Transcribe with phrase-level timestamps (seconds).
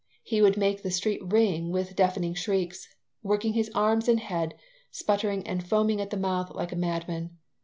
[0.23, 2.87] He would make the street ring with deafening shrieks,
[3.21, 4.55] working his arms and head,
[4.89, 7.37] sputtering and foaming at the mouth like a madman.